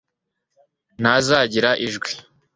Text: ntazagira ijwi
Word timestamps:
ntazagira 1.01 1.69
ijwi 1.85 2.11